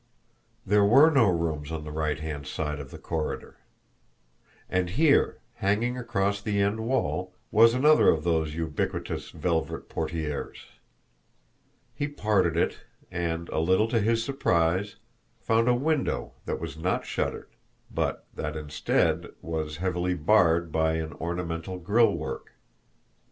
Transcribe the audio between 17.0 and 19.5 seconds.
shuttered, but that, instead,